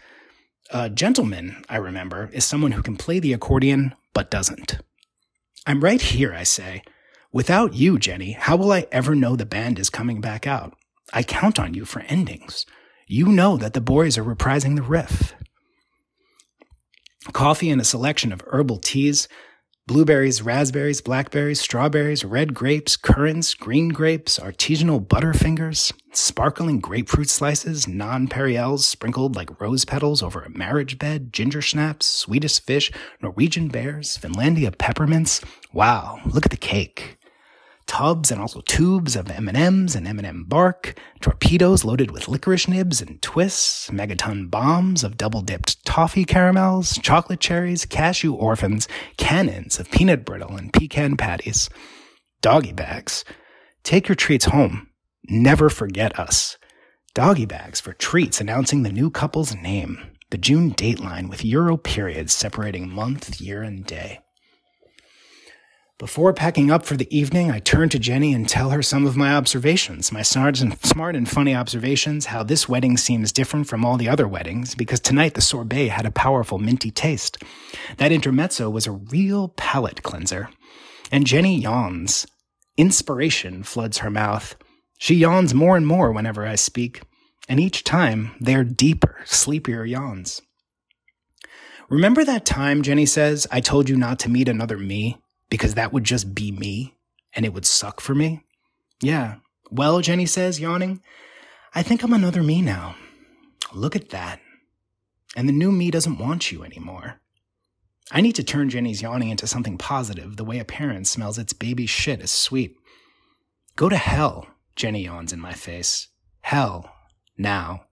A 0.71 0.89
gentleman, 0.89 1.63
I 1.67 1.77
remember, 1.77 2.29
is 2.31 2.45
someone 2.45 2.71
who 2.71 2.81
can 2.81 2.95
play 2.95 3.19
the 3.19 3.33
accordion 3.33 3.93
but 4.13 4.31
doesn't. 4.31 4.79
I'm 5.65 5.83
right 5.83 6.01
here, 6.01 6.33
I 6.33 6.43
say. 6.43 6.83
Without 7.33 7.73
you, 7.73 7.99
Jenny, 7.99 8.33
how 8.33 8.55
will 8.55 8.71
I 8.71 8.87
ever 8.91 9.15
know 9.15 9.35
the 9.35 9.45
band 9.45 9.79
is 9.79 9.89
coming 9.89 10.21
back 10.21 10.47
out? 10.47 10.75
I 11.13 11.23
count 11.23 11.59
on 11.59 11.73
you 11.73 11.85
for 11.85 12.01
endings 12.01 12.65
you 13.11 13.25
know 13.25 13.57
that 13.57 13.73
the 13.73 13.81
boys 13.81 14.17
are 14.17 14.23
reprising 14.23 14.77
the 14.77 14.81
riff. 14.81 15.35
Coffee 17.33 17.69
and 17.69 17.81
a 17.81 17.83
selection 17.83 18.31
of 18.31 18.41
herbal 18.47 18.77
teas, 18.77 19.27
blueberries, 19.87 20.41
raspberries, 20.41 21.01
blackberries, 21.01 21.59
strawberries, 21.59 22.23
red 22.25 22.53
grapes, 22.53 22.97
currants, 22.97 23.53
green 23.53 23.89
grapes, 23.89 24.39
artisanal 24.39 25.05
butterfingers, 25.05 25.93
sparkling 26.13 26.79
grapefruit 26.79 27.29
slices, 27.29 27.85
nonpareils 27.85 28.79
sprinkled 28.79 29.35
like 29.35 29.59
rose 29.61 29.85
petals 29.85 30.21
over 30.23 30.41
a 30.41 30.57
marriage 30.57 30.97
bed, 30.97 31.31
ginger 31.33 31.61
snaps, 31.61 32.05
Swedish 32.05 32.59
fish, 32.59 32.91
Norwegian 33.21 33.67
bears, 33.67 34.17
Finlandia 34.17 34.75
peppermints. 34.77 35.41
Wow, 35.73 36.19
look 36.25 36.45
at 36.45 36.51
the 36.51 36.57
cake 36.57 37.17
tubs 37.91 38.31
and 38.31 38.39
also 38.39 38.61
tubes 38.61 39.17
of 39.17 39.29
M&Ms 39.29 39.97
and 39.97 40.07
M&M 40.07 40.45
bark, 40.45 40.97
torpedoes 41.19 41.83
loaded 41.83 42.09
with 42.09 42.29
licorice 42.29 42.69
nibs 42.69 43.01
and 43.01 43.21
twists, 43.21 43.89
megaton 43.89 44.49
bombs 44.49 45.03
of 45.03 45.17
double-dipped 45.17 45.83
toffee 45.85 46.23
caramels, 46.23 46.97
chocolate 46.99 47.41
cherries, 47.41 47.83
cashew 47.83 48.33
orphans, 48.33 48.87
cannons 49.17 49.77
of 49.77 49.91
peanut 49.91 50.23
brittle 50.23 50.55
and 50.55 50.71
pecan 50.71 51.17
patties, 51.17 51.69
doggy 52.41 52.71
bags. 52.71 53.25
Take 53.83 54.07
your 54.07 54.15
treats 54.15 54.45
home. 54.45 54.87
Never 55.25 55.69
forget 55.69 56.17
us. 56.17 56.57
Doggy 57.13 57.45
bags 57.45 57.81
for 57.81 57.91
treats 57.91 58.39
announcing 58.39 58.83
the 58.83 58.93
new 58.93 59.09
couple's 59.11 59.53
name. 59.53 59.99
The 60.29 60.37
June 60.37 60.71
dateline 60.71 61.29
with 61.29 61.43
Euro 61.43 61.75
periods 61.75 62.31
separating 62.31 62.87
month, 62.87 63.41
year, 63.41 63.61
and 63.63 63.85
day. 63.85 64.21
Before 66.01 66.33
packing 66.33 66.71
up 66.71 66.83
for 66.83 66.97
the 66.97 67.15
evening, 67.15 67.51
I 67.51 67.59
turn 67.59 67.89
to 67.89 67.99
Jenny 67.99 68.33
and 68.33 68.49
tell 68.49 68.71
her 68.71 68.81
some 68.81 69.05
of 69.05 69.15
my 69.15 69.35
observations, 69.35 70.11
my 70.11 70.23
smart 70.23 70.59
and, 70.59 70.75
smart 70.83 71.15
and 71.15 71.29
funny 71.29 71.53
observations, 71.53 72.25
how 72.25 72.41
this 72.41 72.67
wedding 72.67 72.97
seems 72.97 73.31
different 73.31 73.67
from 73.67 73.85
all 73.85 73.97
the 73.97 74.09
other 74.09 74.27
weddings, 74.27 74.73
because 74.73 74.99
tonight 74.99 75.35
the 75.35 75.41
sorbet 75.41 75.89
had 75.89 76.07
a 76.07 76.11
powerful 76.11 76.57
minty 76.57 76.89
taste. 76.89 77.43
That 77.97 78.11
intermezzo 78.11 78.67
was 78.67 78.87
a 78.87 78.93
real 78.93 79.49
palate 79.49 80.01
cleanser. 80.01 80.49
And 81.11 81.27
Jenny 81.27 81.61
yawns. 81.61 82.25
Inspiration 82.77 83.61
floods 83.61 83.99
her 83.99 84.09
mouth. 84.09 84.55
She 84.97 85.13
yawns 85.13 85.53
more 85.53 85.77
and 85.77 85.85
more 85.85 86.11
whenever 86.11 86.47
I 86.47 86.55
speak, 86.55 87.03
and 87.47 87.59
each 87.59 87.83
time 87.83 88.31
they're 88.39 88.63
deeper, 88.63 89.19
sleepier 89.25 89.85
yawns. 89.85 90.41
Remember 91.91 92.25
that 92.25 92.43
time, 92.43 92.81
Jenny 92.81 93.05
says, 93.05 93.45
I 93.51 93.59
told 93.61 93.87
you 93.87 93.95
not 93.95 94.17
to 94.21 94.31
meet 94.31 94.49
another 94.49 94.79
me? 94.79 95.19
Because 95.51 95.75
that 95.75 95.93
would 95.93 96.05
just 96.05 96.33
be 96.33 96.51
me 96.51 96.95
and 97.33 97.45
it 97.45 97.53
would 97.53 97.67
suck 97.67 98.01
for 98.01 98.15
me? 98.15 98.43
Yeah. 99.03 99.35
Well, 99.69 100.01
Jenny 100.01 100.25
says, 100.25 100.59
yawning, 100.59 101.01
I 101.75 101.83
think 101.83 102.01
I'm 102.01 102.13
another 102.13 102.41
me 102.41 102.63
now. 102.63 102.95
Look 103.71 103.95
at 103.95 104.09
that. 104.09 104.41
And 105.35 105.47
the 105.47 105.53
new 105.53 105.71
me 105.71 105.91
doesn't 105.91 106.17
want 106.17 106.51
you 106.51 106.63
anymore. 106.63 107.21
I 108.11 108.21
need 108.21 108.35
to 108.35 108.43
turn 108.43 108.69
Jenny's 108.69 109.01
yawning 109.01 109.29
into 109.29 109.47
something 109.47 109.77
positive, 109.77 110.35
the 110.35 110.43
way 110.43 110.59
a 110.59 110.65
parent 110.65 111.07
smells 111.07 111.37
its 111.37 111.53
baby 111.53 111.85
shit 111.85 112.21
as 112.21 112.31
sweet. 112.31 112.75
Go 113.75 113.87
to 113.87 113.97
hell, 113.97 114.47
Jenny 114.75 115.03
yawns 115.03 115.31
in 115.31 115.39
my 115.39 115.53
face. 115.53 116.07
Hell. 116.41 116.91
Now. 117.37 117.85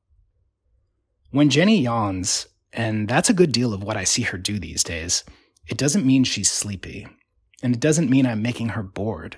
When 1.32 1.50
Jenny 1.50 1.82
yawns, 1.82 2.48
and 2.74 3.08
that's 3.08 3.30
a 3.30 3.34
good 3.34 3.52
deal 3.52 3.74
of 3.74 3.84
what 3.84 3.96
I 3.96 4.04
see 4.04 4.24
her 4.24 4.38
do 4.38 4.60
these 4.60 4.84
days, 4.84 5.24
it 5.68 5.78
doesn't 5.78 6.06
mean 6.06 6.24
she's 6.24 6.52
sleepy. 6.52 7.08
And 7.62 7.74
it 7.74 7.80
doesn't 7.80 8.10
mean 8.10 8.26
I'm 8.26 8.42
making 8.42 8.70
her 8.70 8.84
bored. 8.84 9.38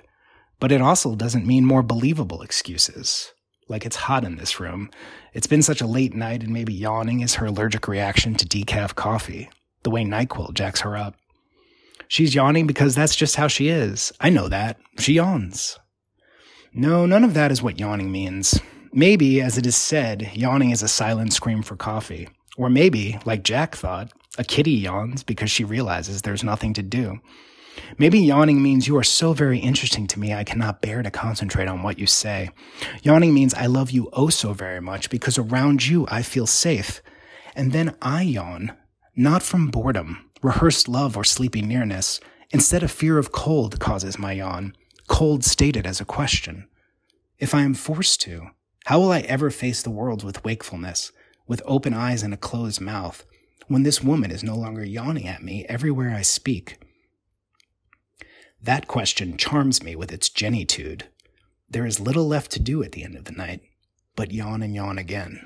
But 0.60 0.72
it 0.72 0.80
also 0.80 1.14
doesn't 1.14 1.46
mean 1.46 1.64
more 1.64 1.82
believable 1.82 2.42
excuses. 2.42 3.32
Like 3.68 3.84
it's 3.84 3.96
hot 3.96 4.24
in 4.24 4.36
this 4.36 4.60
room. 4.60 4.90
It's 5.32 5.46
been 5.46 5.62
such 5.62 5.80
a 5.80 5.86
late 5.86 6.14
night, 6.14 6.42
and 6.42 6.52
maybe 6.52 6.74
yawning 6.74 7.20
is 7.20 7.34
her 7.36 7.46
allergic 7.46 7.88
reaction 7.88 8.34
to 8.34 8.46
decaf 8.46 8.94
coffee, 8.94 9.48
the 9.82 9.90
way 9.90 10.04
NyQuil 10.04 10.54
jacks 10.54 10.80
her 10.82 10.96
up. 10.96 11.16
She's 12.06 12.34
yawning 12.34 12.66
because 12.66 12.94
that's 12.94 13.16
just 13.16 13.36
how 13.36 13.48
she 13.48 13.68
is. 13.68 14.12
I 14.20 14.28
know 14.28 14.48
that. 14.48 14.78
She 14.98 15.14
yawns. 15.14 15.78
No, 16.74 17.06
none 17.06 17.24
of 17.24 17.34
that 17.34 17.50
is 17.50 17.62
what 17.62 17.80
yawning 17.80 18.12
means. 18.12 18.60
Maybe, 18.92 19.40
as 19.40 19.56
it 19.56 19.66
is 19.66 19.76
said, 19.76 20.30
yawning 20.34 20.70
is 20.70 20.82
a 20.82 20.88
silent 20.88 21.32
scream 21.32 21.62
for 21.62 21.76
coffee. 21.76 22.28
Or 22.58 22.68
maybe, 22.68 23.18
like 23.24 23.42
Jack 23.42 23.74
thought, 23.74 24.12
a 24.36 24.44
kitty 24.44 24.72
yawns 24.72 25.22
because 25.22 25.50
she 25.50 25.64
realizes 25.64 26.20
there's 26.20 26.44
nothing 26.44 26.74
to 26.74 26.82
do. 26.82 27.20
Maybe 27.98 28.18
yawning 28.18 28.62
means 28.62 28.88
you 28.88 28.96
are 28.96 29.04
so 29.04 29.32
very 29.32 29.58
interesting 29.58 30.06
to 30.08 30.18
me 30.18 30.32
I 30.32 30.44
cannot 30.44 30.82
bear 30.82 31.02
to 31.02 31.10
concentrate 31.10 31.68
on 31.68 31.82
what 31.82 31.98
you 31.98 32.06
say. 32.06 32.50
Yawning 33.02 33.34
means 33.34 33.54
I 33.54 33.66
love 33.66 33.90
you 33.90 34.08
oh 34.12 34.28
so 34.28 34.52
very 34.52 34.80
much 34.80 35.10
because 35.10 35.38
around 35.38 35.86
you 35.86 36.06
I 36.10 36.22
feel 36.22 36.46
safe. 36.46 37.02
And 37.54 37.72
then 37.72 37.94
I 38.00 38.22
yawn, 38.22 38.72
not 39.14 39.42
from 39.42 39.68
boredom, 39.68 40.30
rehearsed 40.42 40.88
love, 40.88 41.16
or 41.16 41.24
sleepy 41.24 41.62
nearness. 41.62 42.18
Instead, 42.50 42.82
a 42.82 42.88
fear 42.88 43.18
of 43.18 43.32
cold 43.32 43.78
causes 43.78 44.18
my 44.18 44.32
yawn, 44.32 44.74
cold 45.08 45.44
stated 45.44 45.86
as 45.86 46.00
a 46.00 46.06
question. 46.06 46.68
If 47.38 47.54
I 47.54 47.62
am 47.62 47.74
forced 47.74 48.20
to, 48.22 48.48
how 48.86 49.00
will 49.00 49.12
I 49.12 49.20
ever 49.20 49.50
face 49.50 49.82
the 49.82 49.90
world 49.90 50.24
with 50.24 50.44
wakefulness, 50.44 51.12
with 51.46 51.62
open 51.64 51.94
eyes 51.94 52.22
and 52.22 52.32
a 52.32 52.38
closed 52.38 52.80
mouth, 52.80 53.24
when 53.68 53.82
this 53.82 54.02
woman 54.02 54.30
is 54.30 54.42
no 54.42 54.56
longer 54.56 54.84
yawning 54.84 55.28
at 55.28 55.42
me 55.42 55.64
everywhere 55.68 56.10
I 56.10 56.22
speak? 56.22 56.78
That 58.64 58.86
question 58.86 59.36
charms 59.36 59.82
me 59.82 59.96
with 59.96 60.12
its 60.12 60.28
Jennytude. 60.28 61.04
There 61.68 61.84
is 61.84 61.98
little 61.98 62.28
left 62.28 62.52
to 62.52 62.60
do 62.60 62.82
at 62.84 62.92
the 62.92 63.02
end 63.02 63.16
of 63.16 63.24
the 63.24 63.32
night, 63.32 63.62
but 64.14 64.30
yawn 64.30 64.62
and 64.62 64.72
yawn 64.72 64.98
again. 64.98 65.44